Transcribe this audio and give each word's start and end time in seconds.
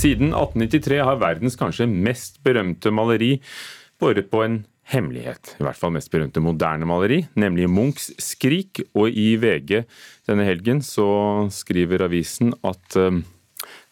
Siden 0.00 0.30
1893 0.32 1.00
har 1.04 1.18
verdens 1.20 1.58
kanskje 1.60 1.84
mest 1.90 2.38
berømte 2.46 2.92
maleri 2.94 3.34
båret 4.00 4.30
på 4.32 4.40
en 4.46 4.62
hemmelighet. 4.90 5.56
I 5.60 5.66
hvert 5.66 5.78
fall 5.78 5.92
mest 5.94 6.10
berømte 6.12 6.42
moderne 6.42 6.88
maleri, 6.88 7.24
nemlig 7.38 7.68
Munchs 7.68 8.10
'Skrik'. 8.16 8.82
Og 8.96 9.10
i 9.12 9.34
VG 9.36 9.84
denne 10.28 10.46
helgen 10.48 10.80
så 10.80 11.50
skriver 11.52 12.06
avisen 12.06 12.54
at 12.64 12.96
eh, 12.96 13.20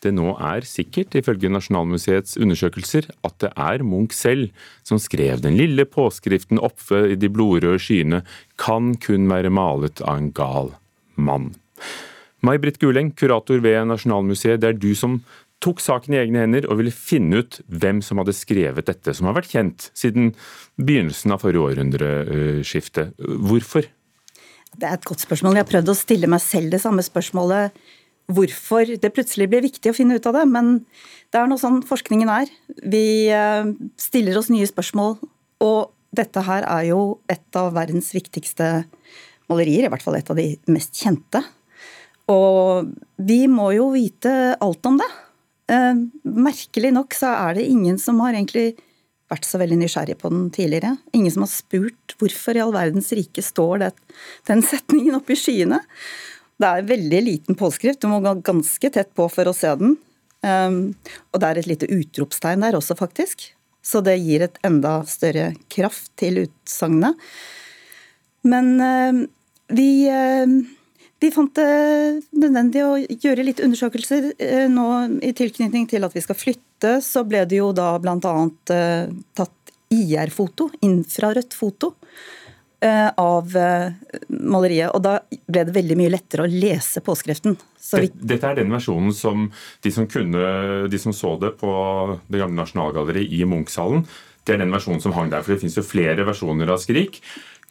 det 0.02 0.14
nå 0.14 0.32
er 0.40 0.64
sikkert, 0.66 1.16
ifølge 1.18 1.50
Nasjonalmuseets 1.52 2.38
undersøkelser, 2.40 3.10
at 3.26 3.38
det 3.42 3.52
er 3.52 3.84
Munch 3.84 4.16
selv 4.16 4.48
som 4.86 5.00
skrev 5.02 5.42
den 5.44 5.58
lille 5.58 5.84
påskriften 5.84 6.62
oppe 6.62 7.04
i 7.12 7.18
de 7.20 7.28
blodrøde 7.28 7.82
skyene 7.82 8.22
'Kan 8.56 8.96
kun 8.96 9.28
være 9.28 9.50
malet 9.50 10.00
av 10.00 10.16
en 10.16 10.32
gal 10.32 10.72
mann'. 11.16 11.54
May-Britt 12.46 12.78
Guleng, 12.82 13.10
kurator 13.18 13.60
ved 13.64 13.80
Nasjonalmuseet, 13.90 14.60
det 14.62 14.72
er 14.72 14.78
du 14.78 14.92
som 14.98 15.18
tok 15.62 15.80
saken 15.82 16.14
i 16.14 16.20
egne 16.20 16.44
hender 16.44 16.68
og 16.70 16.78
ville 16.78 16.94
finne 16.94 17.42
ut 17.42 17.58
hvem 17.66 18.00
som 18.04 18.20
hadde 18.22 18.36
skrevet 18.36 18.86
dette, 18.86 19.14
som 19.14 19.26
har 19.26 19.36
vært 19.40 19.50
kjent 19.54 19.88
siden 19.98 20.30
begynnelsen 20.78 21.34
av 21.34 21.42
forrige 21.42 21.64
århundreskifte. 21.72 23.08
Hvorfor? 23.18 23.88
Det 24.78 24.86
er 24.86 24.94
et 24.94 25.08
godt 25.08 25.24
spørsmål. 25.24 25.58
Jeg 25.58 25.66
har 25.66 25.72
prøvd 25.72 25.90
å 25.90 25.98
stille 25.98 26.30
meg 26.30 26.42
selv 26.44 26.70
det 26.74 26.82
samme 26.84 27.02
spørsmålet. 27.02 27.74
Hvorfor 28.30 28.94
det 29.00 29.10
plutselig 29.16 29.48
ble 29.50 29.64
viktig 29.64 29.90
å 29.90 29.96
finne 29.96 30.18
ut 30.18 30.26
av 30.28 30.36
det. 30.38 30.44
Men 30.52 30.74
det 31.32 31.40
er 31.40 31.50
noe 31.50 31.60
sånn 31.60 31.80
forskningen 31.88 32.30
er. 32.30 32.50
Vi 32.86 33.06
eh, 33.32 33.70
stiller 33.98 34.38
oss 34.38 34.52
nye 34.52 34.68
spørsmål. 34.68 35.16
Og 35.64 35.80
dette 36.14 36.44
her 36.46 36.66
er 36.68 36.90
jo 36.92 37.00
et 37.32 37.58
av 37.58 37.72
verdens 37.74 38.12
viktigste 38.14 38.84
malerier, 39.48 39.88
i 39.88 39.90
hvert 39.90 40.04
fall 40.04 40.18
et 40.18 40.30
av 40.30 40.38
de 40.38 40.52
mest 40.70 40.94
kjente. 41.00 41.42
Og 42.28 42.90
vi 43.16 43.40
må 43.50 43.70
jo 43.76 43.90
vite 43.94 44.32
alt 44.60 44.88
om 44.88 44.98
det. 45.00 45.08
Eh, 45.72 46.04
merkelig 46.24 46.92
nok 46.96 47.16
så 47.16 47.32
er 47.48 47.58
det 47.58 47.68
ingen 47.68 47.98
som 48.00 48.20
har 48.24 48.36
egentlig 48.36 48.74
vært 49.28 49.44
så 49.44 49.60
veldig 49.60 49.78
nysgjerrig 49.82 50.16
på 50.20 50.30
den 50.32 50.48
tidligere. 50.54 50.94
Ingen 51.16 51.34
som 51.34 51.44
har 51.44 51.52
spurt 51.52 52.16
hvorfor 52.20 52.56
i 52.56 52.62
all 52.64 52.72
verdens 52.74 53.10
rike 53.16 53.44
står 53.44 53.84
det, 53.84 53.92
den 54.48 54.64
setningen 54.72 55.18
oppe 55.20 55.34
i 55.36 55.40
skyene. 55.40 55.82
Det 56.58 56.66
er 56.66 56.82
en 56.82 56.90
veldig 56.90 57.22
liten 57.22 57.58
påskrift, 57.58 58.00
du 58.02 58.10
må 58.10 58.22
gå 58.24 58.34
ganske 58.46 58.90
tett 58.94 59.12
på 59.16 59.28
for 59.30 59.48
å 59.48 59.54
se 59.54 59.70
den. 59.78 59.94
Um, 60.42 60.80
og 61.32 61.42
det 61.42 61.48
er 61.48 61.60
et 61.60 61.68
lite 61.70 61.90
utropstegn 61.90 62.64
der 62.64 62.78
også, 62.78 62.96
faktisk. 62.98 63.44
Så 63.84 64.02
det 64.04 64.16
gir 64.18 64.42
et 64.44 64.58
enda 64.66 65.00
større 65.08 65.52
kraft 65.70 66.10
til 66.18 66.42
utsagnet. 66.46 67.14
Men 68.48 68.74
uh, 68.82 69.22
vi 69.74 69.88
vi 71.18 71.30
fant 71.34 71.54
det 71.58 72.22
nødvendig 72.38 72.82
å 72.86 72.96
gjøre 72.98 73.46
litt 73.46 73.62
undersøkelser 73.64 74.32
eh, 74.38 74.66
nå 74.70 74.88
i 75.26 75.32
tilknytning 75.34 75.88
til 75.90 76.06
at 76.06 76.14
vi 76.14 76.22
skal 76.22 76.38
flytte. 76.38 76.98
Så 77.02 77.24
ble 77.26 77.42
det 77.48 77.58
jo 77.58 77.72
da 77.74 77.96
bl.a. 77.98 78.34
Eh, 78.74 79.08
tatt 79.34 79.72
IR-foto, 79.94 80.68
infrarødt 80.84 81.56
foto, 81.56 81.94
eh, 82.84 83.08
av 83.08 83.56
maleriet. 84.28 84.92
Og 84.94 85.02
da 85.02 85.16
ble 85.26 85.66
det 85.66 85.74
veldig 85.74 85.98
mye 85.98 86.14
lettere 86.14 86.46
å 86.46 86.52
lese 86.52 87.02
påskriften. 87.02 87.58
Vi... 87.98 88.12
Dette 88.14 88.52
er 88.52 88.60
den 88.60 88.70
versjonen 88.70 89.14
som 89.16 89.48
de 89.82 89.94
som, 89.94 90.06
kunne, 90.10 90.86
de 90.92 91.02
som 91.02 91.16
så 91.16 91.34
det 91.42 91.56
på 91.58 91.72
det 92.28 92.44
gamle 92.44 92.62
Nasjonalgalleriet 92.62 93.40
i 93.40 93.42
Munch-salen, 93.48 94.06
det 94.46 94.54
er 94.54 94.62
den 94.62 94.72
versjonen 94.72 95.02
som 95.02 95.12
hang 95.16 95.32
der. 95.32 95.42
For 95.42 95.56
det 95.56 95.62
finnes 95.64 95.76
jo 95.76 95.84
flere 95.84 96.24
versjoner 96.28 96.70
av 96.72 96.78
Skrik. 96.80 97.18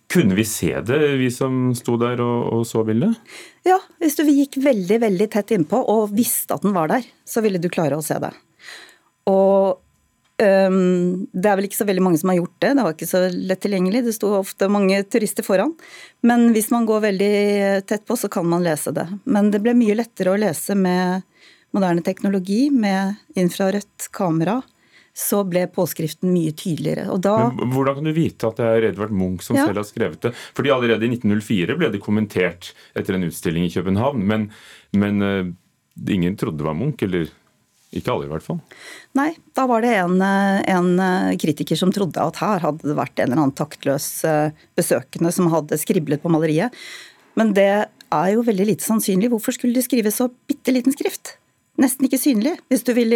Kunne 0.07 0.37
vi 0.37 0.45
se 0.47 0.71
det, 0.87 0.99
vi 1.19 1.27
som 1.33 1.73
sto 1.75 1.97
der 1.99 2.21
og, 2.23 2.45
og 2.55 2.61
så 2.67 2.83
bildet? 2.87 3.17
Ja, 3.67 3.79
hvis 3.99 4.15
du 4.15 4.23
gikk 4.29 4.55
veldig 4.63 5.01
veldig 5.03 5.27
tett 5.33 5.51
innpå 5.55 5.81
og 5.91 6.13
visste 6.15 6.55
at 6.55 6.63
den 6.63 6.75
var 6.75 6.87
der, 6.91 7.03
så 7.27 7.43
ville 7.43 7.59
du 7.59 7.67
klare 7.71 7.97
å 7.99 8.05
se 8.05 8.15
det. 8.23 8.31
Og 9.27 9.81
um, 10.39 11.27
det 11.33 11.51
er 11.51 11.59
vel 11.59 11.67
ikke 11.67 11.81
så 11.81 11.89
veldig 11.89 12.05
mange 12.05 12.21
som 12.21 12.31
har 12.31 12.39
gjort 12.39 12.55
det, 12.63 12.71
det 12.77 12.85
var 12.87 12.95
ikke 12.95 13.09
så 13.09 13.25
lett 13.35 13.63
tilgjengelig. 13.65 14.05
Det 14.07 14.15
sto 14.15 14.31
ofte 14.39 14.71
mange 14.71 15.01
turister 15.11 15.43
foran. 15.43 15.75
Men 16.23 16.53
hvis 16.55 16.71
man 16.71 16.87
går 16.87 17.03
veldig 17.09 17.33
tett 17.91 18.07
på, 18.07 18.15
så 18.15 18.31
kan 18.31 18.47
man 18.47 18.63
lese 18.63 18.95
det. 18.95 19.09
Men 19.27 19.51
det 19.51 19.59
ble 19.65 19.75
mye 19.75 19.99
lettere 19.99 20.31
å 20.31 20.39
lese 20.39 20.77
med 20.79 21.27
moderne 21.75 22.01
teknologi, 22.05 22.69
med 22.71 23.19
infrarødt 23.35 24.07
kamera 24.15 24.61
så 25.17 25.39
ble 25.49 25.63
påskriften 25.73 26.29
mye 26.29 26.53
tydeligere. 26.53 27.07
Da, 27.23 27.49
Men 27.55 27.71
hvordan 27.73 27.97
kan 27.97 28.05
du 28.05 28.13
vite 28.13 28.49
at 28.51 28.59
det 28.59 28.67
er 28.69 28.85
Edvard 28.91 29.15
Munch 29.17 29.47
som 29.47 29.57
ja. 29.57 29.65
selv 29.65 29.81
har 29.81 29.87
skrevet 29.89 30.27
det? 30.27 30.33
Fordi 30.57 30.73
allerede 30.75 31.07
i 31.07 31.09
1904 31.15 31.77
ble 31.79 31.89
det 31.95 32.03
kommentert 32.03 32.69
etter 32.97 33.17
en 33.17 33.25
utstilling 33.25 33.65
i 33.65 33.73
København, 33.73 34.21
men, 34.29 34.45
men 34.93 35.25
uh, 35.25 35.49
ingen 36.05 36.37
trodde 36.37 36.61
det 36.61 36.67
var 36.67 36.77
Munch, 36.77 37.01
eller 37.07 37.31
ikke 37.97 38.13
alle 38.13 38.27
i 38.27 38.29
hvert 38.29 38.45
fall? 38.45 38.59
Nei, 39.17 39.31
da 39.57 39.65
var 39.65 39.81
det 39.81 39.95
en, 39.95 40.19
eh, 40.21 40.57
en, 40.75 40.89
eh, 40.99 41.37
kritiker 41.39 41.79
som 41.79 41.89
trodde 41.95 42.19
at 42.19 42.37
her 42.43 42.59
hadde 42.61 42.83
det 42.83 42.97
vært 42.99 43.15
en 43.15 43.29
eller 43.31 43.41
annen 43.45 43.55
taktløs 43.57 44.09
besøkende 44.77 45.31
som 45.33 45.47
hadde 45.53 45.79
skriblet 45.79 46.21
på 46.21 46.29
maleriet. 46.29 46.75
Men 47.39 47.55
det 47.55 47.87
er 47.87 48.29
jo 48.35 48.43
veldig 48.45 48.67
lite 48.73 48.85
sannsynlig. 48.85 49.31
Hvorfor 49.31 49.55
skulle 49.55 49.79
de 49.79 49.85
skrive 49.85 50.11
så 50.13 50.27
bitte 50.51 50.75
liten 50.75 50.93
skrift? 50.93 51.37
Nesten 51.79 52.09
ikke 52.09 52.19
synlig. 52.19 52.57
Hvis 52.69 52.83
du 52.83 52.91
vil 52.97 53.15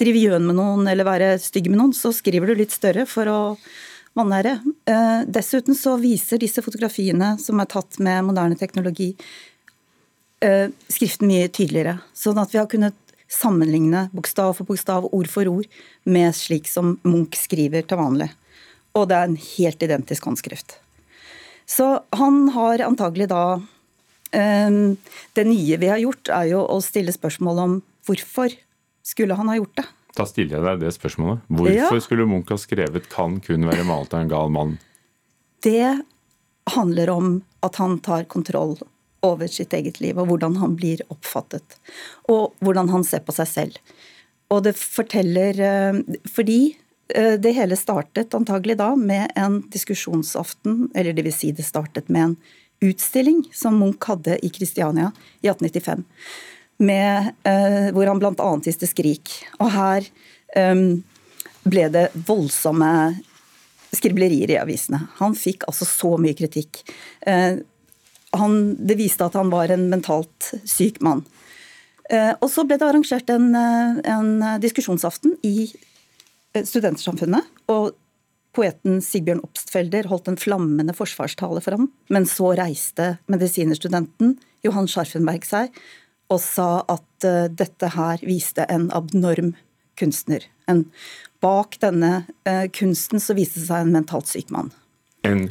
drive 0.00 0.22
gjøn 0.26 0.46
med 0.48 0.58
noen 0.58 0.88
eller 0.90 1.08
være 1.08 1.34
stygg 1.42 1.70
med 1.70 1.80
noen, 1.80 1.96
så 1.96 2.12
skriver 2.14 2.50
du 2.50 2.58
litt 2.62 2.74
større 2.74 3.06
for 3.10 3.30
å 3.30 3.40
vanære. 4.14 4.58
Eh, 4.86 5.20
dessuten 5.26 5.74
så 5.74 5.96
viser 6.00 6.40
disse 6.42 6.62
fotografiene 6.62 7.34
som 7.42 7.60
er 7.60 7.70
tatt 7.70 7.98
med 7.98 8.24
moderne 8.28 8.58
teknologi, 8.58 9.14
eh, 10.40 10.68
skriften 10.88 11.28
mye 11.28 11.48
tydeligere. 11.48 11.98
Sånn 12.14 12.38
at 12.40 12.52
vi 12.52 12.58
har 12.58 12.70
kunnet 12.70 12.94
sammenligne 13.28 14.08
bokstav 14.14 14.54
for 14.56 14.68
bokstav, 14.68 15.08
ord 15.12 15.28
for 15.28 15.48
ord, 15.50 15.66
med 16.04 16.34
slik 16.34 16.68
som 16.70 16.98
Munch 17.02 17.34
skriver 17.40 17.86
til 17.86 17.98
vanlig. 17.98 18.30
Og 18.94 19.08
det 19.08 19.16
er 19.16 19.30
en 19.30 19.36
helt 19.36 19.82
identisk 19.82 20.24
håndskrift. 20.24 20.78
Så 21.66 22.02
han 22.12 22.48
har 22.54 22.84
antagelig 22.84 23.28
da 23.32 23.62
eh, 24.32 24.70
Det 25.34 25.44
nye 25.48 25.78
vi 25.80 25.88
har 25.88 25.98
gjort, 25.98 26.28
er 26.28 26.52
jo 26.52 26.60
å 26.68 26.80
stille 26.84 27.14
spørsmål 27.14 27.58
om 27.64 27.82
hvorfor 28.06 28.52
skulle 29.04 29.34
han 29.34 29.48
ha 29.48 29.56
gjort 29.56 29.76
det? 29.76 29.86
Da 30.14 30.26
stiller 30.28 30.60
jeg 30.60 30.66
deg 30.66 30.82
det 30.84 30.94
spørsmålet. 30.94 31.44
Hvorfor 31.50 31.96
ja. 31.98 32.02
skulle 32.02 32.26
Munch 32.30 32.50
ha 32.54 32.58
skrevet 32.60 33.08
'kan 33.10 33.40
kun 33.42 33.66
være 33.66 33.84
malt 33.84 34.14
av 34.14 34.20
en 34.20 34.30
gal 34.30 34.50
mann'? 34.50 34.78
Det 35.62 36.02
handler 36.70 37.10
om 37.10 37.42
at 37.62 37.76
han 37.76 37.98
tar 37.98 38.24
kontroll 38.24 38.78
over 39.22 39.46
sitt 39.48 39.72
eget 39.72 40.00
liv, 40.00 40.18
og 40.18 40.28
hvordan 40.28 40.56
han 40.56 40.76
blir 40.76 41.00
oppfattet. 41.08 41.78
Og 42.28 42.52
hvordan 42.60 42.88
han 42.88 43.04
ser 43.04 43.24
på 43.24 43.32
seg 43.32 43.48
selv. 43.48 43.78
Og 44.52 44.62
det 44.64 44.76
forteller 44.76 45.60
eh, 45.60 46.00
Fordi 46.28 46.76
eh, 47.08 47.36
det 47.40 47.54
hele 47.56 47.76
startet 47.76 48.34
antagelig 48.34 48.76
da 48.76 48.94
med 48.94 49.32
en 49.36 49.62
diskusjonsaften, 49.72 50.90
eller 50.94 51.12
det 51.12 51.24
vil 51.24 51.32
si 51.32 51.52
det 51.52 51.64
startet 51.64 52.08
med 52.08 52.22
en 52.22 52.36
utstilling 52.84 53.44
som 53.52 53.78
Munch 53.80 54.04
hadde 54.04 54.38
i 54.44 54.50
Kristiania 54.52 55.12
i 55.40 55.48
1895 55.48 56.04
med, 56.82 57.34
eh, 57.46 57.90
hvor 57.94 58.08
han 58.10 58.20
bl.a. 58.22 58.50
histe 58.64 58.88
skrik. 58.90 59.36
Og 59.62 59.70
her 59.74 60.08
um, 60.56 61.02
ble 61.64 61.86
det 61.92 62.08
voldsomme 62.26 62.90
skriblerier 63.94 64.50
i 64.50 64.58
avisene. 64.60 65.04
Han 65.20 65.36
fikk 65.38 65.66
altså 65.70 65.86
så 65.88 66.14
mye 66.20 66.36
kritikk. 66.36 66.82
Eh, 67.26 67.62
han, 68.34 68.54
det 68.78 68.98
viste 68.98 69.26
at 69.26 69.36
han 69.38 69.52
var 69.52 69.70
en 69.70 69.88
mentalt 69.92 70.52
syk 70.66 71.00
mann. 71.04 71.22
Eh, 72.10 72.32
og 72.34 72.48
så 72.52 72.66
ble 72.66 72.78
det 72.80 72.88
arrangert 72.88 73.30
en, 73.32 73.50
eh, 73.56 74.00
en 74.12 74.32
diskusjonsaften 74.62 75.38
i 75.42 75.68
studentsamfunnet, 75.68 75.90
Studentersamfunnet. 76.54 77.46
og 77.66 77.96
Poeten 78.54 79.00
Sigbjørn 79.02 79.40
Obstfelder 79.42 80.06
holdt 80.06 80.28
en 80.30 80.38
flammende 80.38 80.94
forsvarstale 80.94 81.58
for 81.64 81.74
ham, 81.74 81.88
men 82.06 82.28
så 82.30 82.52
reiste 82.54 83.16
medisinerstudenten 83.26 84.36
Johan 84.62 84.86
Scharfenberg 84.86 85.42
seg 85.48 85.74
og 86.32 86.40
sa 86.42 86.68
at 86.90 87.26
uh, 87.28 87.46
dette 87.50 87.92
her 87.96 88.22
viste 88.24 88.66
en 88.70 88.88
abnorm 88.94 89.54
kunstner. 89.98 90.46
En, 90.70 90.86
bak 91.44 91.76
denne 91.82 92.24
uh, 92.48 92.64
kunsten 92.72 93.22
så 93.22 93.36
viste 93.36 93.60
det 93.60 93.68
seg 93.68 93.84
en 93.84 93.94
mentalt 93.98 94.30
syk 94.30 94.50
mann. 94.54 94.72
En 95.28 95.48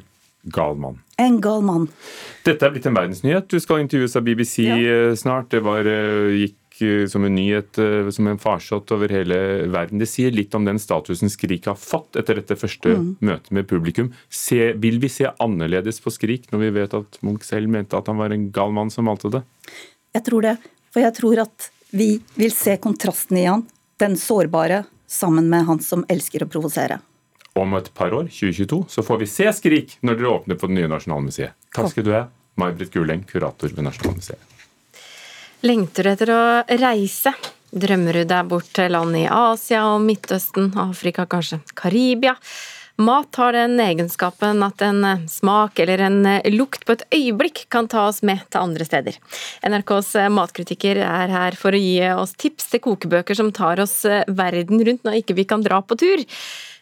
gal 0.53 0.75
mann. 0.79 0.99
En 1.21 1.37
gal 1.41 1.63
mann. 1.63 1.87
Dette 2.43 2.65
er 2.65 2.73
blitt 2.73 2.89
en 2.89 2.97
verdensnyhet. 2.97 3.47
Du 3.47 3.61
skal 3.63 3.83
intervjues 3.83 4.17
av 4.19 4.25
BBC 4.25 4.65
ja. 4.65 4.75
Eh, 4.81 5.13
snart. 5.15 5.51
Det 5.53 5.61
var, 5.63 5.87
gikk 6.33 6.59
som 7.07 7.23
en 7.23 7.35
nyhet, 7.37 7.77
som 8.11 8.27
en 8.27 8.39
farsott 8.41 8.91
over 8.91 9.11
hele 9.13 9.37
verden. 9.71 10.01
Det 10.01 10.09
sier 10.09 10.33
litt 10.33 10.55
om 10.57 10.65
den 10.65 10.81
statusen 10.81 11.31
Skrik 11.31 11.69
har 11.69 11.77
fått 11.79 12.17
etter 12.19 12.41
dette 12.41 12.57
første 12.59 12.95
mm. 12.97 13.05
møtet 13.23 13.53
med 13.55 13.69
publikum. 13.69 14.09
Se, 14.27 14.73
vil 14.81 14.97
vi 14.99 15.11
se 15.13 15.29
annerledes 15.31 16.01
på 16.03 16.11
Skrik 16.11 16.49
når 16.51 16.65
vi 16.65 16.71
vet 16.81 16.97
at 16.97 17.21
Munch 17.23 17.45
selv 17.47 17.71
mente 17.71 17.95
at 17.95 18.09
han 18.09 18.19
var 18.19 18.33
en 18.33 18.49
gal 18.51 18.73
mann 18.75 18.91
som 18.91 19.07
malte 19.07 19.31
det? 19.37 19.45
Jeg 20.13 20.25
tror 20.27 20.45
det. 20.45 20.57
For 20.93 21.01
jeg 21.01 21.15
tror 21.17 21.41
at 21.47 21.69
vi 21.93 22.09
vil 22.37 22.53
se 22.53 22.77
kontrasten 22.81 23.39
i 23.41 23.47
han. 23.49 23.65
Den 24.01 24.17
sårbare 24.17 24.83
sammen 25.09 25.49
med 25.49 25.65
han 25.65 25.81
som 25.81 26.05
elsker 26.09 26.45
å 26.45 26.49
provosere. 26.49 26.99
Om 27.53 27.75
et 27.77 27.91
par 27.93 28.13
år, 28.13 28.29
2022, 28.33 28.79
så 28.89 29.03
får 29.05 29.19
vi 29.21 29.27
se 29.29 29.49
Skrik 29.53 29.97
når 30.01 30.17
dere 30.17 30.31
åpner 30.31 30.57
på 30.57 30.69
det 30.69 30.77
nye 30.79 30.89
Nasjonalmuseet. 30.89 31.53
Takk 31.73 31.91
skal 31.91 32.05
du 32.05 32.13
ha, 32.15 32.23
May-Britt 32.57 32.93
Guleng, 32.93 33.21
kurator 33.29 33.73
ved 33.73 33.85
Nasjonalmuseet. 33.85 34.49
Lengter 35.63 36.05
du 36.05 36.11
etter 36.11 36.31
å 36.33 36.43
reise? 36.81 37.33
Drømmer 37.73 38.19
du 38.19 38.25
deg 38.29 38.49
bort 38.49 38.69
til 38.75 38.91
land 38.93 39.15
i 39.17 39.23
Asia 39.29 39.85
og 39.93 40.01
Midtøsten, 40.05 40.73
Afrika 40.81 41.25
kanskje, 41.29 41.61
Karibia? 41.77 42.35
Mat 43.01 43.35
har 43.35 43.55
den 43.57 43.79
egenskapen 43.81 44.61
at 44.61 44.81
en 44.85 45.01
eh, 45.07 45.21
smak 45.29 45.79
eller 45.81 46.03
en 46.05 46.19
eh, 46.29 46.45
lukt 46.53 46.83
på 46.85 46.93
et 46.93 47.01
øyeblikk 47.15 47.63
kan 47.73 47.87
ta 47.89 48.03
oss 48.05 48.21
med 48.21 48.43
til 48.53 48.61
andre 48.61 48.85
steder. 48.85 49.17
NRKs 49.65 50.11
eh, 50.21 50.29
matkritiker 50.29 51.01
er 51.01 51.33
her 51.33 51.57
for 51.57 51.73
å 51.73 51.81
gi 51.81 51.97
oss 52.13 52.35
tips 52.37 52.69
til 52.69 52.83
kokebøker 52.85 53.39
som 53.39 53.49
tar 53.55 53.81
oss 53.81 54.03
verden 54.05 54.83
rundt 54.85 55.07
når 55.07 55.23
ikke 55.23 55.37
vi 55.39 55.47
kan 55.49 55.65
dra 55.65 55.81
på 55.81 55.97
tur. 55.97 56.21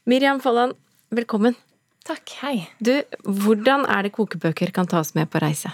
Miriam 0.04 0.44
Folland, 0.44 0.76
velkommen. 1.16 1.56
Takk, 2.04 2.36
hei. 2.42 2.56
Du, 2.84 2.92
hvordan 3.24 3.88
er 3.88 4.04
det 4.04 4.16
kokebøker 4.18 4.76
kan 4.76 4.92
ta 4.92 5.00
oss 5.00 5.14
med 5.16 5.32
på 5.32 5.40
reise? 5.40 5.72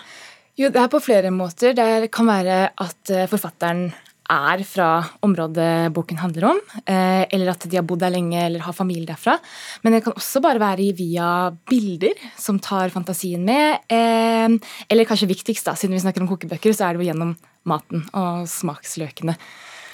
Jo, 0.57 0.69
det 0.69 0.83
er 0.83 0.91
på 0.91 1.01
flere 1.01 1.31
måter. 1.33 1.73
Det 1.77 2.11
kan 2.13 2.29
være 2.29 2.59
at 2.77 3.13
forfatteren 3.31 3.87
er 4.31 4.63
fra 4.67 4.89
området 5.25 5.91
boken 5.95 6.19
handler 6.19 6.49
om, 6.51 6.59
eh, 6.85 7.23
eller 7.33 7.51
at 7.53 7.67
de 7.67 7.77
har 7.79 7.85
bodd 7.87 8.01
der 8.03 8.13
lenge 8.13 8.39
eller 8.39 8.63
har 8.65 8.75
familie 8.75 9.07
derfra. 9.07 9.37
Men 9.83 9.93
det 9.93 10.03
kan 10.05 10.13
også 10.13 10.41
bare 10.43 10.61
være 10.61 10.91
via 10.97 11.51
bilder 11.69 12.15
som 12.37 12.59
tar 12.59 12.89
fantasien 12.89 13.43
med. 13.43 13.79
Eh, 13.89 14.57
eller 14.89 15.05
kanskje 15.05 15.31
viktigst, 15.31 15.65
da, 15.65 15.75
siden 15.75 15.95
vi 15.95 16.03
snakker 16.03 16.21
om 16.21 16.27
kokebøker, 16.27 16.73
så 16.73 16.87
er 16.87 16.93
det 16.93 17.05
jo 17.05 17.11
gjennom 17.11 17.35
maten 17.67 18.03
og 18.13 18.47
smaksløkene. 18.47 19.37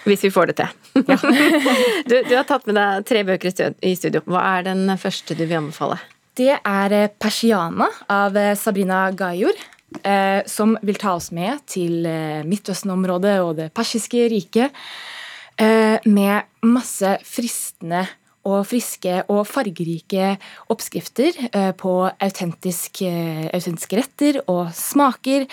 Hvis 0.04 0.26
vi 0.26 0.34
får 0.34 0.52
det 0.52 0.58
til. 0.62 0.68
Ja. 1.08 1.18
du, 2.10 2.22
du, 2.28 2.34
har 2.36 2.46
tatt 2.46 2.68
med 2.68 2.78
deg 2.78 3.06
tre 3.08 3.24
bøker 3.26 3.74
i 3.82 3.96
studio. 3.98 4.22
Hva 4.30 4.44
er 4.58 4.68
den 4.68 4.92
første 5.00 5.36
du 5.36 5.46
vil 5.46 5.58
anbefale? 5.58 5.98
Det 6.38 6.54
er 6.54 6.94
Persiana 7.22 7.88
av 8.10 8.38
Sabrina 8.58 9.06
Gajor 9.14 9.54
eh, 9.54 9.73
som 10.50 10.78
vil 10.82 10.98
ta 11.00 11.14
oss 11.18 11.30
med 11.36 11.62
til 11.70 12.06
eh, 12.10 12.42
Midtøsten-området 12.48 13.36
og 13.44 13.58
det 13.60 13.70
persiske 13.76 14.26
riket. 14.32 14.74
Eh, 15.62 16.02
med 16.10 16.50
masse 16.66 17.18
fristende 17.28 18.08
og 18.44 18.66
friske 18.68 19.22
og 19.32 19.46
fargerike 19.48 20.34
oppskrifter 20.74 21.38
eh, 21.52 21.72
på 21.78 21.94
autentisk, 22.10 23.04
eh, 23.06 23.46
autentiske 23.54 24.00
retter 24.02 24.42
og 24.48 24.74
smaker. 24.76 25.46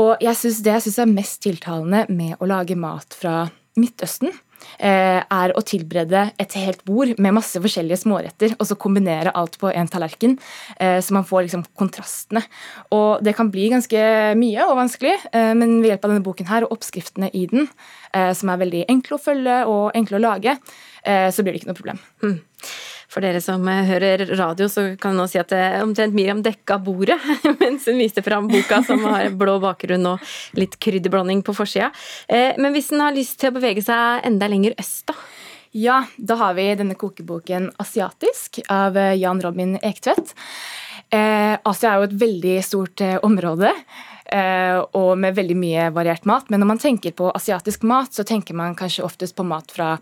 Og 0.00 0.22
jeg 0.22 0.38
synes 0.38 0.62
det 0.62 0.76
jeg 0.76 0.86
syns 0.86 0.98
er 1.02 1.12
mest 1.12 1.42
tiltalende 1.42 2.06
med 2.08 2.38
å 2.38 2.48
lage 2.48 2.78
mat 2.78 3.18
fra 3.18 3.48
Midtøsten, 3.76 4.30
Eh, 4.32 4.45
er 4.78 5.52
å 5.56 5.62
tilberede 5.64 6.26
et 6.42 6.56
helt 6.60 6.82
bord 6.84 7.14
med 7.22 7.34
masse 7.36 7.60
forskjellige 7.62 8.02
småretter, 8.02 8.54
og 8.58 8.68
så 8.68 8.76
kombinere 8.78 9.32
alt 9.36 9.58
på 9.60 9.70
én 9.72 9.88
tallerken, 9.90 10.36
eh, 10.78 10.98
så 11.00 11.16
man 11.16 11.24
får 11.24 11.46
liksom 11.46 11.64
kontrastene. 11.78 12.42
Og 12.92 13.22
det 13.24 13.36
kan 13.36 13.50
bli 13.52 13.68
ganske 13.72 14.02
mye 14.38 14.66
og 14.66 14.76
vanskelig, 14.80 15.14
eh, 15.32 15.52
men 15.54 15.80
ved 15.80 15.92
hjelp 15.92 16.04
av 16.04 16.12
denne 16.12 16.26
boken 16.26 16.50
her 16.50 16.66
og 16.66 16.76
oppskriftene 16.76 17.30
i 17.32 17.46
den, 17.52 17.68
som 18.16 18.48
er 18.48 18.56
veldig 18.56 18.86
enkle 18.88 19.16
å 19.18 19.20
følge 19.20 19.54
og 19.68 19.96
enkle 19.98 20.16
å 20.16 20.22
lage, 20.22 20.54
så 21.04 21.42
blir 21.44 21.52
det 21.52 21.58
ikke 21.60 21.68
noe 21.68 21.76
problem. 21.76 21.98
Mm. 22.22 22.38
For 23.12 23.24
dere 23.24 23.40
som 23.44 23.62
eh, 23.70 23.84
hører 23.86 24.24
radio, 24.38 24.68
så 24.70 24.88
kan 25.00 25.14
jeg 25.14 25.20
nå 25.20 25.26
si 25.30 25.40
at 25.40 25.54
eh, 25.54 25.78
omtrent 25.82 26.16
Miriam 26.16 26.42
dekka 26.44 26.78
bordet 26.82 27.18
mens 27.62 27.86
hun 27.88 28.00
viste 28.00 28.24
fram 28.26 28.48
boka, 28.50 28.82
som 28.86 29.04
har 29.06 29.30
blå 29.38 29.58
bakgrunn 29.62 30.10
og 30.10 30.58
litt 30.58 30.78
krydderblanding 30.82 31.44
på 31.46 31.54
forsida. 31.56 31.92
Eh, 32.28 32.58
men 32.58 32.74
hvis 32.74 32.92
en 32.94 33.04
har 33.06 33.16
lyst 33.16 33.38
til 33.40 33.52
å 33.52 33.56
bevege 33.58 33.84
seg 33.86 34.26
enda 34.26 34.50
lenger 34.50 34.76
øst, 34.80 35.06
da? 35.10 35.16
Ja, 35.76 36.00
da 36.16 36.38
har 36.40 36.54
vi 36.56 36.70
denne 36.78 36.96
kokeboken 36.96 37.68
'Asiatisk' 37.76 38.62
av 38.72 38.96
Jan 39.18 39.42
Robin 39.44 39.74
Ektvedt. 39.84 40.32
Asia 41.12 41.90
er 41.90 41.98
jo 42.00 42.06
et 42.06 42.14
veldig 42.22 42.54
stort 42.64 43.02
område. 43.26 43.74
Eh, 44.26 44.78
og 44.98 45.12
med 45.22 45.36
veldig 45.36 45.56
mye 45.58 45.86
variert 45.94 46.26
mat. 46.26 46.48
Men 46.50 46.62
når 46.62 46.70
man 46.72 46.80
tenker 46.82 47.14
på 47.14 47.30
asiatisk 47.30 47.84
mat, 47.86 48.14
så 48.14 48.24
tenker 48.26 48.56
man 48.58 48.74
kanskje 48.78 49.04
oftest 49.06 49.36
på 49.38 49.46
mat 49.46 49.70
fra 49.70 49.94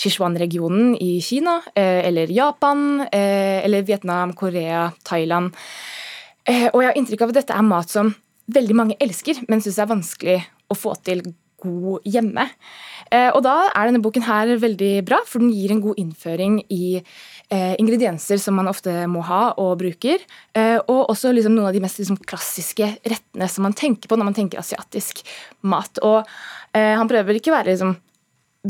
Sichuan-regionen 0.00 0.96
i 0.98 1.20
Kina, 1.22 1.60
eh, 1.74 2.02
eller 2.08 2.32
Japan, 2.32 3.06
eh, 3.12 3.64
eller 3.64 3.82
Vietnam, 3.82 4.32
Korea, 4.34 4.90
Thailand. 5.02 5.54
Og 6.48 6.80
jeg 6.80 6.88
har 6.88 6.96
inntrykk 6.96 7.22
av 7.22 7.28
at 7.28 7.34
dette 7.34 7.52
er 7.52 7.62
mat 7.62 7.90
som 7.90 8.14
veldig 8.48 8.74
mange 8.74 8.94
elsker, 9.04 9.42
men 9.48 9.60
syns 9.60 9.78
er 9.78 9.90
vanskelig 9.90 10.36
å 10.72 10.74
få 10.74 10.94
til 11.04 11.20
god 11.60 12.06
hjemme. 12.08 12.48
Og 13.08 13.40
da 13.44 13.54
er 13.70 13.88
denne 13.88 14.02
boken 14.04 14.24
her 14.26 14.50
veldig 14.60 14.90
bra, 15.06 15.22
for 15.24 15.40
den 15.40 15.52
gir 15.54 15.72
en 15.72 15.80
god 15.84 16.00
innføring 16.00 16.58
i 16.74 16.98
eh, 17.48 17.74
ingredienser 17.80 18.40
som 18.40 18.56
man 18.58 18.68
ofte 18.70 18.92
må 19.10 19.22
ha 19.28 19.52
og 19.60 19.78
bruker. 19.80 20.22
Eh, 20.56 20.76
og 20.78 21.08
også 21.12 21.32
liksom 21.34 21.56
noen 21.56 21.70
av 21.70 21.76
de 21.76 21.82
mest 21.84 22.00
liksom, 22.00 22.20
klassiske 22.28 22.90
rettene 23.08 23.48
som 23.50 23.66
man 23.66 23.76
tenker 23.76 24.10
på 24.10 24.18
når 24.18 24.30
man 24.30 24.36
tenker 24.36 24.60
asiatisk 24.60 25.22
mat. 25.68 26.00
Og 26.04 26.20
eh, 26.76 26.94
han 26.98 27.10
prøver 27.10 27.38
ikke 27.38 27.52
å 27.52 27.58
være 27.58 27.72
liksom, 27.72 27.96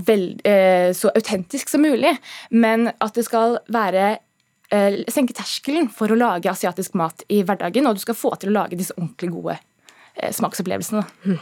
vel, 0.08 0.29
eh, 0.46 0.91
så 0.96 1.12
autentisk 1.14 1.73
som 1.73 1.84
mulig, 1.84 2.14
men 2.50 2.91
at 2.93 3.19
det 3.19 3.26
skal 3.26 3.58
være 3.73 4.11
eh, 4.75 5.00
senke 5.11 5.37
terskelen 5.37 5.91
for 5.93 6.12
å 6.12 6.19
lage 6.19 6.50
asiatisk 6.52 6.99
mat 6.99 7.26
i 7.32 7.43
hverdagen, 7.46 7.88
og 7.88 7.99
du 7.99 8.05
skal 8.05 8.19
få 8.19 8.34
til 8.38 8.52
å 8.52 8.61
lage 8.61 8.79
disse 8.79 8.96
ordentlig 8.99 9.32
gode 9.34 9.58
eh, 9.58 10.31
smaksopplevelsene. 10.34 11.05
Mm. 11.26 11.41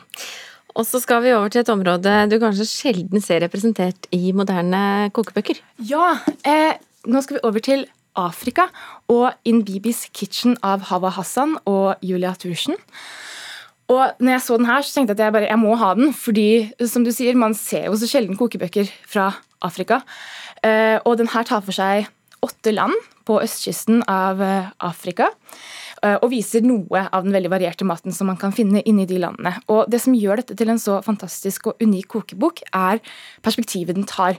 Og 0.77 0.85
så 0.85 1.01
skal 1.01 1.23
vi 1.25 1.33
over 1.33 1.49
til 1.53 1.63
et 1.63 1.73
område 1.73 2.15
du 2.29 2.37
kanskje 2.41 2.69
sjelden 2.69 3.23
ser 3.25 3.41
representert 3.47 4.09
i 4.13 4.33
moderne 4.37 5.09
kokebøker. 5.17 5.63
Ja, 5.89 6.19
eh, 6.45 6.77
nå 7.09 7.23
skal 7.25 7.39
vi 7.39 7.47
over 7.49 7.65
til 7.65 7.87
Afrika 8.17 8.69
og 9.13 9.31
In 9.49 9.63
Bibis 9.65 10.07
Kitchen 10.13 10.57
av 10.65 10.85
Hawa 10.91 11.13
Hassan 11.17 11.57
og 11.65 11.97
Julia 12.05 12.35
Thursen. 12.37 12.77
Og 13.89 14.19
når 14.19 14.33
jeg 14.35 14.43
så 14.43 14.57
den 14.59 14.69
her, 14.69 14.83
så 14.83 14.95
tenkte 14.95 15.15
jeg 15.15 15.21
at 15.21 15.25
jeg 15.25 15.37
bare 15.37 15.49
jeg 15.49 15.63
må 15.63 15.77
ha 15.79 15.93
den. 15.95 16.13
Fordi 16.13 16.73
som 16.91 17.05
du 17.07 17.13
sier, 17.15 17.39
man 17.39 17.55
ser 17.55 17.87
jo 17.87 17.97
så 17.97 18.09
sjelden 18.11 18.37
kokebøker 18.37 18.91
fra 19.07 19.31
Afrika. 19.65 20.03
Eh, 20.65 20.99
og 21.05 21.17
den 21.21 21.31
her 21.33 21.47
tar 21.47 21.63
for 21.65 21.77
seg 21.77 22.11
åtte 22.45 22.75
land 22.75 22.95
på 23.27 23.39
østkysten 23.43 24.03
av 24.11 24.43
eh, 24.43 24.73
Afrika. 24.85 25.31
Eh, 26.07 26.17
og 26.23 26.31
viser 26.33 26.65
noe 26.67 27.07
av 27.11 27.27
den 27.27 27.35
veldig 27.35 27.51
varierte 27.53 27.87
maten 27.89 28.15
som 28.15 28.31
man 28.31 28.39
kan 28.41 28.55
finne 28.55 28.83
inni 28.87 29.07
de 29.09 29.19
landene. 29.23 29.57
Og 29.73 29.91
Det 29.91 30.01
som 30.03 30.15
gjør 30.15 30.43
dette 30.43 30.57
til 30.59 30.71
en 30.71 30.81
så 30.81 31.01
fantastisk 31.03 31.73
og 31.73 31.83
unik 31.83 32.09
kokebok, 32.15 32.63
er 32.73 33.01
perspektivet 33.43 33.97
den 33.97 34.07
tar. 34.07 34.39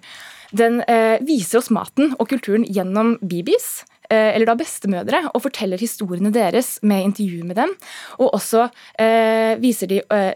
Den 0.55 0.81
eh, 0.87 1.19
viser 1.25 1.59
oss 1.59 1.71
maten 1.73 2.15
og 2.17 2.29
kulturen 2.29 2.63
gjennom 2.63 3.17
bibis, 3.19 3.83
eh, 4.09 4.35
eller 4.35 4.47
da 4.47 4.55
bestemødre, 4.55 5.23
og 5.33 5.43
forteller 5.43 5.81
historiene 5.81 6.31
deres 6.31 6.77
med 6.83 7.09
intervju 7.09 7.43
med 7.43 7.59
dem. 7.59 7.73
Og 8.19 8.37
også, 8.37 8.69
eh, 8.99 9.57
de, 9.59 10.01
eh, 10.09 10.33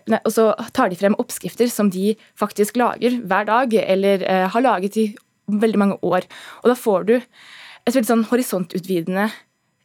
tar 0.74 0.90
de 0.90 1.00
frem 1.00 1.16
oppskrifter 1.16 1.70
som 1.70 1.90
de 1.90 2.16
faktisk 2.36 2.76
lager 2.76 3.22
hver 3.22 3.46
dag, 3.46 3.74
eller 3.74 4.24
eh, 4.24 4.48
har 4.50 4.62
laget 4.62 4.98
i 4.98 5.16
veldig 5.48 5.80
mange 5.80 5.98
år. 6.04 6.28
Og 6.64 6.72
da 6.72 6.76
får 6.76 7.06
du 7.08 7.16
et 7.16 7.96
veldig 7.96 8.08
sånn 8.08 8.28
horisontutvidende 8.30 9.32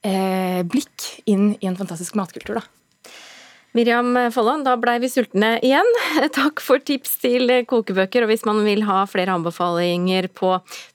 eh, 0.06 0.62
blikk 0.66 1.10
inn 1.26 1.54
i 1.58 1.68
en 1.68 1.78
fantastisk 1.78 2.16
matkultur. 2.18 2.60
da. 2.60 2.66
Miriam 3.76 4.14
Folland, 4.32 4.64
da 4.64 4.72
blei 4.80 4.96
vi 5.02 5.08
sultne 5.12 5.58
igjen. 5.60 5.88
Takk 6.38 6.62
for 6.64 6.80
tips 6.80 7.18
til 7.20 7.50
kokebøker. 7.68 8.25
Og 8.25 8.30
hvis 8.32 8.46
man 8.48 8.62
vil 8.64 8.86
ha 8.88 9.02
flere 9.10 9.34
anbefalinger 9.36 10.30
på 10.32 10.54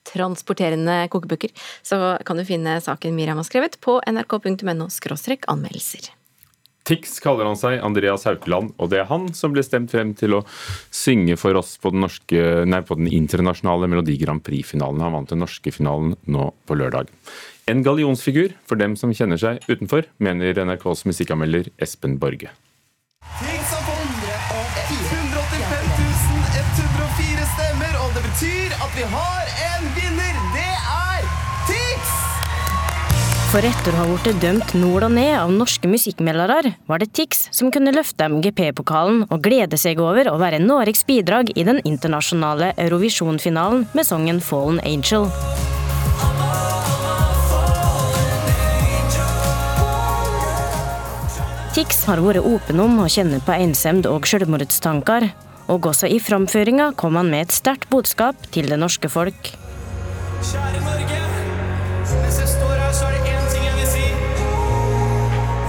transporterende 0.10 1.04
kokebøker, 1.14 1.54
så 1.86 2.16
kan 2.26 2.42
du 2.42 2.48
finne 2.48 2.80
saken 2.82 3.14
Miriam 3.14 3.38
har 3.38 3.46
skrevet 3.46 3.78
på 3.86 4.00
nrk.no 4.10 4.90
anmeldelser. 4.90 6.10
Tix 6.90 7.20
kaller 7.22 7.46
han 7.46 7.60
seg, 7.60 7.78
Andreas 7.86 8.26
Haukeland, 8.26 8.74
og 8.82 8.90
det 8.90 9.04
er 9.04 9.10
han 9.12 9.28
som 9.38 9.54
ble 9.54 9.62
stemt 9.62 9.94
frem 9.94 10.16
til 10.18 10.40
å 10.40 10.42
synge 10.90 11.38
for 11.38 11.54
oss 11.60 11.76
på 11.78 11.92
den, 11.94 12.02
norske, 12.02 12.42
nei, 12.66 12.82
på 12.82 12.98
den 12.98 13.12
internasjonale 13.14 13.90
Melodi 13.92 14.18
Grand 14.18 14.42
Prix-finalen. 14.44 15.04
Han 15.06 15.20
vant 15.20 15.30
den 15.30 15.44
norske 15.46 15.74
finalen 15.76 16.16
nå 16.26 16.50
på 16.66 16.80
lørdag. 16.82 17.14
En 17.70 17.84
gallionsfigur 17.86 18.56
for 18.66 18.80
dem 18.82 18.96
som 18.98 19.14
kjenner 19.14 19.38
seg 19.38 19.62
utenfor, 19.70 20.08
mener 20.18 20.58
NRKs 20.66 21.06
musikkanmelder 21.06 21.70
Espen 21.78 22.18
Borge. 22.22 22.50
Ting 23.38 23.62
som 23.70 23.84
får 23.86 24.02
185 25.12 25.92
104 26.58 27.46
stemmer, 27.54 27.94
og 28.02 28.18
det 28.18 28.24
betyr 28.26 28.74
at 28.82 28.98
vi 28.98 29.06
har 29.14 29.54
en 29.68 29.88
vinner! 29.98 30.42
Det 30.56 30.72
er 30.74 31.30
Tix! 31.70 32.12
For 33.54 33.68
etter 33.68 33.94
å 33.94 34.02
ha 34.02 34.20
blitt 34.26 34.42
dømt 34.42 34.74
nord 34.82 35.06
og 35.08 35.14
ned 35.16 35.36
av 35.38 35.54
norske 35.54 35.90
musikkmeldere, 35.92 36.74
var 36.90 37.04
det 37.04 37.12
Tix 37.14 37.46
som 37.54 37.70
kunne 37.72 37.94
løfte 37.94 38.26
MGP-pokalen 38.32 39.28
og 39.30 39.44
glede 39.46 39.78
seg 39.80 40.02
over 40.02 40.32
å 40.34 40.40
være 40.42 40.64
Noregs 40.64 41.06
bidrag 41.06 41.54
i 41.54 41.68
den 41.68 41.84
internasjonale 41.86 42.74
Eurovision-finalen 42.82 43.86
med 43.94 44.10
sangen 44.10 44.42
Fallen 44.42 44.82
Angel. 44.82 45.30
Tix 51.82 52.04
har 52.06 52.20
vært 52.22 52.46
åpen 52.46 52.78
om 52.78 53.00
å 53.02 53.08
kjenne 53.10 53.40
på 53.42 53.56
ensemd 53.58 54.06
og 54.06 54.28
selvmordstanker, 54.30 55.24
og 55.74 55.88
også 55.90 56.06
i 56.14 56.20
framføringa 56.22 56.92
kom 56.94 57.16
han 57.18 57.32
med 57.34 57.48
et 57.48 57.56
sterkt 57.56 57.88
budskap 57.90 58.38
til 58.54 58.68
det 58.70 58.76
norske 58.78 59.10
folk. 59.10 59.48
Kjære 60.46 60.82
Norge. 60.84 61.22
Mens 62.22 62.38
jeg 62.38 62.52
står 62.52 62.76
her, 62.76 62.92
så 62.94 63.08
er 63.08 63.16
det 63.16 63.32
én 63.34 63.48
ting 63.50 63.66
jeg 63.66 63.78
vil 63.80 63.90
si. 63.90 64.04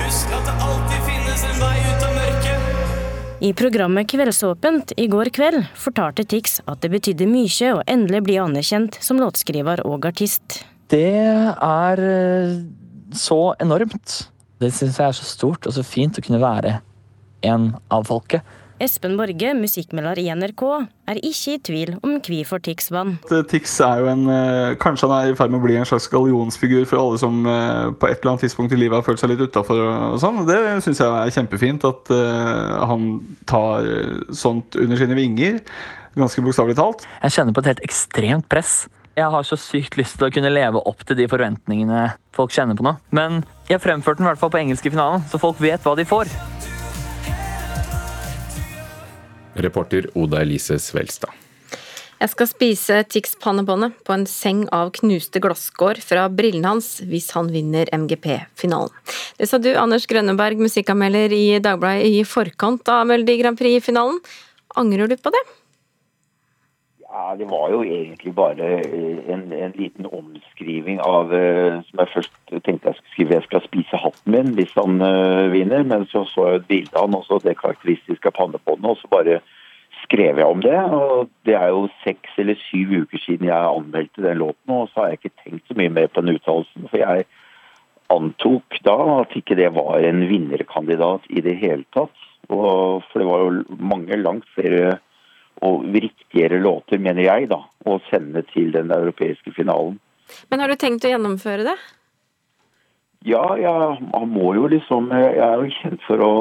Husk 0.02 0.35
at 0.37 0.50
det 0.50 0.57
alltid 0.66 1.07
finnes 1.07 1.47
en 1.49 1.62
vei 1.62 1.78
ut 1.87 2.04
av 2.11 2.12
mørket. 2.19 2.66
I 3.49 3.54
programmet 3.62 4.11
Kveldsåpent 4.12 4.92
i 5.00 5.07
går 5.14 5.33
kveld 5.33 5.62
fortalte 5.87 6.26
Tix 6.28 6.59
at 6.66 6.85
det 6.85 6.92
betydde 6.92 7.31
mye 7.31 7.73
å 7.78 7.81
endelig 7.87 8.21
bli 8.28 8.37
anerkjent 8.42 9.00
som 9.00 9.23
låtskriver 9.23 9.81
og 9.88 10.04
artist. 10.12 10.61
Det 10.92 11.09
er 11.09 12.04
eh, 12.11 12.61
så 13.16 13.40
enormt. 13.64 14.26
Det 14.62 14.73
syns 14.75 14.99
jeg 15.00 15.09
er 15.09 15.16
så 15.16 15.26
stort 15.26 15.66
og 15.66 15.75
så 15.75 15.85
fint 15.87 16.19
å 16.19 16.25
kunne 16.25 16.42
være 16.42 16.81
en 17.42 17.73
av 17.90 18.07
folket. 18.07 18.47
Espen 18.83 19.14
Borge, 19.14 19.52
musikkmelder 19.54 20.19
i 20.19 20.25
NRK, 20.35 20.62
er 21.12 21.19
ikke 21.23 21.52
i 21.52 21.59
tvil 21.69 21.92
om 22.02 22.16
hvorfor 22.25 22.62
Tix 22.64 22.88
vant. 22.90 23.28
Tix 23.50 23.76
er 23.85 24.00
jo 24.02 24.09
en 24.11 24.25
eh, 24.33 24.73
Kanskje 24.83 25.07
han 25.07 25.14
er 25.21 25.31
i 25.31 25.37
ferd 25.38 25.52
med 25.52 25.61
å 25.61 25.66
bli 25.66 25.76
en 25.78 25.87
slags 25.87 26.09
gallionsfigur 26.11 26.88
for 26.90 26.99
alle 26.99 27.21
som 27.23 27.45
eh, 27.47 27.92
på 27.95 28.09
et 28.09 28.19
eller 28.19 28.33
annet 28.33 28.47
tidspunkt 28.49 28.75
i 28.75 28.81
livet 28.81 28.99
har 28.99 29.07
følt 29.07 29.23
seg 29.23 29.31
litt 29.31 29.45
utafor 29.45 29.85
og 29.85 30.16
sånn. 30.23 30.42
Det 30.49 30.59
syns 30.83 31.02
jeg 31.04 31.11
er 31.11 31.35
kjempefint 31.37 31.87
at 31.87 32.11
han 32.90 33.07
tar 33.50 33.87
sånt 34.35 34.78
under 34.78 34.99
sine 34.99 35.19
vinger. 35.19 35.62
Ganske 36.19 36.42
bokstavelig 36.45 36.76
talt. 36.81 37.07
Jeg 37.23 37.37
kjenner 37.38 37.54
på 37.54 37.62
et 37.62 37.71
helt 37.71 37.87
ekstremt 37.87 38.50
press. 38.50 38.75
Jeg 39.12 39.28
har 39.28 39.45
så 39.45 39.59
sykt 39.61 39.99
lyst 40.00 40.16
til 40.16 40.31
å 40.31 40.33
kunne 40.33 40.49
leve 40.49 40.81
opp 40.88 41.02
til 41.04 41.19
de 41.19 41.26
forventningene 41.28 42.14
folk 42.33 42.54
kjenner 42.54 42.78
på 42.78 42.87
nå. 42.87 42.95
Men 43.12 43.42
jeg 43.69 43.83
fremførte 43.85 44.23
den 44.23 44.25
i 44.25 44.31
hvert 44.31 44.40
fall 44.40 44.52
på 44.54 44.61
engelsk 44.62 44.88
i 44.88 44.92
finalen, 44.95 45.25
så 45.28 45.40
folk 45.40 45.61
vet 45.61 45.85
hva 45.85 45.92
de 45.99 46.07
får. 46.09 46.33
Reporter 49.61 50.09
Oda 50.16 50.40
Elise 50.40 50.81
Svelstad. 50.81 51.28
Jeg 52.23 52.31
skal 52.31 52.49
spise 52.49 52.99
Tix 53.11 53.35
pannebåndet 53.42 53.99
på 54.07 54.14
en 54.14 54.25
seng 54.31 54.62
av 54.73 54.95
knuste 54.97 55.42
glasskår 55.42 55.99
fra 56.00 56.28
brillene 56.33 56.71
hans 56.71 57.00
hvis 57.04 57.33
han 57.37 57.50
vinner 57.52 57.90
MGP-finalen. 57.92 58.95
Det 59.37 59.49
sa 59.50 59.59
du, 59.61 59.75
Anders 59.76 60.07
Grønneberg, 60.09 60.62
musikkanmelder 60.62 61.35
i 61.37 61.59
Dagbladet 61.61 62.07
i 62.14 62.23
forkant 62.25 62.88
av 62.88 63.11
Melodi 63.11 63.40
Grand 63.42 63.59
Prix-finalen. 63.59 64.23
Angrer 64.78 65.11
du 65.11 65.19
på 65.21 65.35
det? 65.35 65.42
Ja, 67.12 67.35
Det 67.38 67.45
var 67.45 67.71
jo 67.71 67.83
egentlig 67.85 68.35
bare 68.35 68.69
en, 69.33 69.52
en 69.52 69.75
liten 69.76 70.07
omskriving 70.07 71.00
av 71.04 71.28
uh, 71.28 71.83
som 71.85 72.00
jeg 72.00 72.12
først 72.14 72.37
tenkte 72.64 72.88
jeg 72.88 72.97
skulle 72.97 73.12
skrive 73.12 73.35
'Jeg 73.35 73.42
skal 73.49 73.62
spise 73.66 73.97
hatten 74.04 74.33
min' 74.35 74.54
hvis 74.57 74.73
han 74.75 75.02
uh, 75.02 75.52
vinner. 75.52 75.83
Men 75.83 76.07
så 76.07 76.25
så 76.25 76.47
jeg 76.47 76.57
et 76.57 76.69
bilde 76.69 76.97
av 76.97 77.07
han 77.09 77.19
også, 77.21 77.40
det 77.45 77.61
karakteristiske 77.61 78.31
pannebåndet, 78.38 78.90
og 78.90 78.97
så 78.97 79.09
bare 79.11 79.40
skrev 80.04 80.37
jeg 80.40 80.47
om 80.47 80.62
det. 80.62 80.78
og 81.00 81.28
Det 81.45 81.54
er 81.54 81.69
jo 81.69 81.88
seks 82.04 82.31
eller 82.38 82.54
syv 82.54 82.88
uker 83.02 83.19
siden 83.19 83.47
jeg 83.47 83.76
anmeldte 83.76 84.23
den 84.23 84.38
låten, 84.38 84.69
og 84.73 84.88
så 84.88 85.00
har 85.00 85.07
jeg 85.09 85.19
ikke 85.19 85.40
tenkt 85.45 85.69
så 85.69 85.75
mye 85.76 85.92
mer 85.92 86.07
på 86.07 86.21
den 86.21 86.35
uttalelsen. 86.37 86.88
For 86.88 86.97
jeg 86.97 87.25
antok 88.11 88.81
da 88.85 88.99
at 89.21 89.37
ikke 89.37 89.57
det 89.57 89.75
var 89.75 89.99
en 90.00 90.28
vinnerkandidat 90.28 91.28
i 91.28 91.40
det 91.40 91.57
hele 91.61 91.85
tatt. 91.92 92.16
Og, 92.49 93.02
for 93.09 93.19
det 93.21 93.28
var 93.28 93.38
jo 93.45 93.64
mange 93.78 94.16
langt 94.16 94.49
flere 94.57 94.99
og 95.61 95.85
riktigere 95.94 96.61
låter, 96.62 96.99
mener 96.99 97.26
jeg, 97.26 97.49
da, 97.52 97.61
å 97.87 97.99
sende 98.09 98.42
til 98.50 98.73
den 98.75 98.90
europeiske 98.94 99.52
finalen. 99.54 99.99
Men 100.50 100.62
har 100.62 100.73
du 100.73 100.78
tenkt 100.80 101.04
å 101.04 101.12
gjennomføre 101.12 101.66
det? 101.68 101.76
Ja, 103.28 103.44
jeg, 103.61 103.99
man 104.11 104.30
må 104.32 104.49
jo 104.56 104.66
liksom 104.66 105.12
Jeg 105.14 105.37
er 105.38 105.61
jo 105.61 105.75
kjent 105.76 106.02
for 106.09 106.23
å 106.25 106.32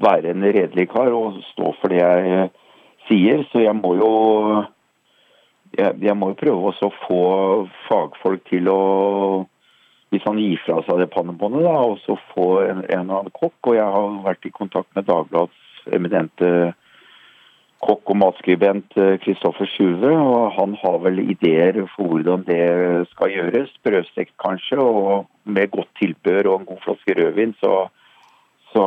være 0.00 0.30
en 0.32 0.44
redelig 0.44 0.86
kar 0.92 1.12
og 1.12 1.42
stå 1.50 1.74
for 1.80 1.92
det 1.92 2.00
jeg 2.00 2.46
sier. 3.08 3.42
Så 3.52 3.64
jeg 3.64 3.74
må 3.76 3.96
jo 3.98 4.12
jeg, 5.76 5.96
jeg 6.00 6.16
må 6.16 6.30
jo 6.32 6.38
prøve 6.40 6.70
også 6.72 6.88
å 6.88 6.98
få 7.04 7.22
fagfolk 7.88 8.46
til 8.48 8.70
å 8.72 8.82
hvis 10.12 10.24
han 10.28 10.36
gir 10.36 10.60
fra 10.60 10.82
seg 10.84 10.98
det 11.00 11.08
pannebåndet, 11.14 11.62
da, 11.64 11.72
og 11.88 11.94
så 12.04 12.18
få 12.34 12.48
en, 12.66 12.82
en 12.84 13.06
eller 13.06 13.22
annen 13.22 13.32
kokk. 13.32 13.56
Og 13.70 13.78
jeg 13.78 13.86
har 13.94 14.18
vært 14.26 14.44
i 14.44 14.52
kontakt 14.52 14.90
med 14.92 15.06
Dagbladets 15.08 15.86
eminente 15.96 16.50
kokk 17.82 18.12
og 18.14 18.18
matskribent 18.20 18.94
Kristoffer 19.24 19.68
Sjuve. 19.70 20.12
Og 20.12 20.52
han 20.58 20.76
har 20.82 21.00
vel 21.06 21.18
ideer 21.24 21.82
for 21.96 22.12
hvordan 22.12 22.46
det 22.46 23.08
skal 23.14 23.34
gjøres. 23.34 23.74
Brødstekt 23.84 24.36
kanskje, 24.42 24.78
og 24.78 25.26
med 25.44 25.72
godt 25.74 25.90
tilbør 25.98 26.52
og 26.52 26.60
en 26.60 26.70
god 26.70 26.80
flaske 26.86 27.18
rødvin. 27.18 27.54
Så, 27.60 27.74
så 28.72 28.86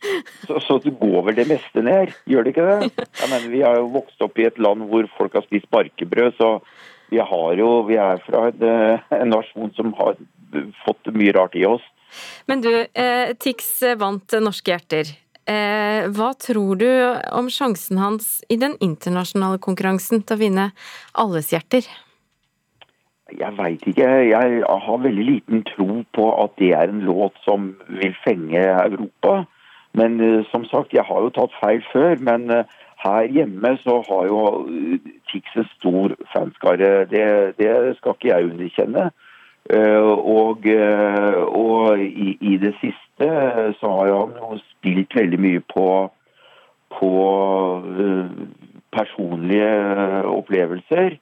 så, 0.46 0.60
så 0.60 0.78
det 0.84 0.94
går 1.00 1.22
vel 1.26 1.36
det 1.36 1.46
meste 1.50 1.82
ned, 1.84 2.12
gjør 2.28 2.46
det 2.46 2.54
ikke 2.54 2.66
det? 2.68 2.90
Jeg 3.20 3.30
mener, 3.32 3.48
Vi 3.52 3.62
har 3.64 3.78
jo 3.78 3.92
vokst 3.94 4.22
opp 4.24 4.38
i 4.38 4.48
et 4.48 4.58
land 4.58 4.86
hvor 4.90 5.08
folk 5.18 5.36
har 5.36 5.46
spist 5.46 5.70
barkebrød, 5.70 6.32
så 6.38 6.50
vi, 7.10 7.18
har 7.18 7.56
jo, 7.58 7.70
vi 7.88 7.98
er 8.00 8.20
fra 8.26 8.46
en, 8.50 9.00
en 9.16 9.32
nasjon 9.34 9.72
som 9.76 9.92
har 9.98 10.18
fått 10.84 11.12
mye 11.14 11.34
rart 11.36 11.56
i 11.58 11.66
oss. 11.68 11.84
Men 12.50 12.62
du, 12.64 12.70
eh, 12.70 13.34
Tix 13.38 13.68
vant 13.98 14.38
Norske 14.42 14.72
hjerter. 14.72 15.12
Eh, 15.50 16.06
hva 16.14 16.30
tror 16.38 16.78
du 16.78 16.88
om 17.34 17.48
sjansen 17.50 17.98
hans 17.98 18.38
i 18.52 18.58
den 18.60 18.76
internasjonale 18.84 19.58
konkurransen 19.62 20.22
til 20.22 20.36
å 20.36 20.42
vinne 20.44 20.66
alles 21.18 21.50
hjerter? 21.50 21.88
Jeg 23.30 23.54
veit 23.58 23.86
ikke. 23.86 24.08
Jeg 24.26 24.60
har 24.66 25.02
veldig 25.04 25.26
liten 25.26 25.64
tro 25.66 26.02
på 26.14 26.26
at 26.42 26.54
det 26.58 26.72
er 26.76 26.90
en 26.90 27.02
låt 27.06 27.38
som 27.46 27.72
vil 27.88 28.14
fenge 28.24 28.62
Europa. 28.62 29.44
Men 29.98 30.20
uh, 30.22 30.46
som 30.50 30.66
sagt, 30.70 30.94
jeg 30.94 31.06
har 31.06 31.26
jo 31.26 31.32
tatt 31.34 31.54
feil 31.58 31.82
før. 31.92 32.18
Men 32.26 32.50
uh, 32.50 32.62
her 33.02 33.30
hjemme 33.30 33.74
så 33.82 34.00
har 34.06 34.26
jo 34.30 34.40
Tix 35.30 35.56
en 35.56 35.68
stor 35.76 36.14
fanskare. 36.34 37.06
Det, 37.10 37.26
det, 37.58 37.72
skal 37.98 38.16
ikke 38.16 38.32
jeg 38.32 38.50
underkjenne. 38.50 39.10
Og, 39.68 40.66
og 41.54 42.00
i, 42.00 42.38
i, 42.40 42.56
det 42.56 42.74
siste 42.80 43.28
så 43.78 43.90
har 43.98 44.12
han 44.14 44.32
jo 44.38 44.58
spilt 44.70 45.14
veldig 45.14 45.40
mye 45.40 45.60
på, 45.74 45.88
på 46.98 47.10
personlige 48.90 50.26
opplevelser. 50.26 51.18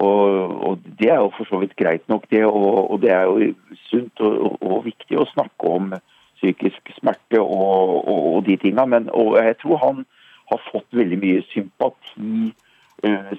Og, 0.00 0.24
og, 0.68 0.78
Det 0.98 1.10
er 1.10 1.20
jo 1.20 1.32
for 1.36 1.44
så 1.44 1.58
vidt 1.60 1.76
greit 1.76 2.08
nok, 2.08 2.24
det. 2.30 2.44
Og, 2.44 2.90
og 2.90 3.02
det 3.02 3.12
er 3.12 3.22
jo 3.22 3.54
sunt 3.90 4.20
og, 4.20 4.62
og 4.62 4.84
viktig 4.84 5.18
å 5.18 5.28
snakke 5.34 5.68
om 5.68 5.94
psykisk 6.40 6.90
smerte 6.98 7.40
og, 7.40 8.08
og, 8.08 8.34
og 8.34 8.44
de 8.48 8.56
tinga. 8.56 8.86
Men 8.86 9.10
og 9.12 9.36
jeg 9.38 9.56
tror 9.62 9.76
han 9.84 10.04
har 10.50 10.60
fått 10.72 10.88
veldig 10.90 11.18
mye 11.22 11.42
sympati 11.52 12.52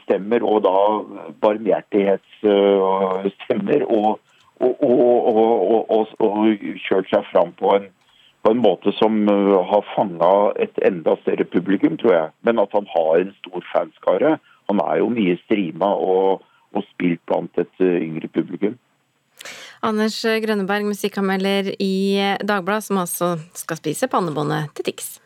stemmer 0.04 0.44
og 0.44 0.64
da 0.66 0.78
barmhjertighetsstemmer. 1.44 3.82
Uh, 3.88 4.16
og, 4.62 6.08
og, 6.20 6.48
kjørt 6.86 7.10
seg 7.12 7.26
fram 7.32 7.54
på 7.60 7.74
en, 7.78 7.90
på 8.44 8.54
en 8.54 8.62
måte 8.62 8.94
som 9.00 9.24
uh, 9.30 9.60
har 9.70 9.86
fanga 9.96 10.34
et 10.62 10.78
enda 10.86 11.16
større 11.24 11.48
publikum, 11.50 11.98
tror 11.98 12.14
jeg. 12.14 12.32
Men 12.44 12.62
at 12.62 12.76
han 12.76 12.88
har 12.92 13.22
en 13.22 13.34
stor 13.42 13.66
fanskare. 13.72 14.38
Han 14.72 14.84
er 14.84 15.02
jo 15.02 15.12
mye 15.14 15.38
streama 15.46 15.94
og, 15.96 16.44
og 16.74 16.88
spilt 16.92 17.24
blant 17.30 17.58
et 17.62 17.74
uh, 17.82 17.98
yngre 17.98 18.30
publikum. 18.34 18.78
Anders 19.84 20.22
Grønneberg, 20.24 20.86
musikkanmelder 20.88 21.74
i 21.84 21.96
Dagbladet, 22.40 22.88
som 22.88 23.02
altså 23.02 23.34
skal 23.58 23.82
spise 23.82 24.08
pannebåndet 24.08 24.72
til 24.78 24.94
Tix. 24.94 25.18